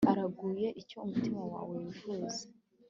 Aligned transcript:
araguhe 0.11 0.67
icyo 0.81 0.97
umutima 1.05 1.41
wawe 1.51 1.73
wifuza 1.83 2.41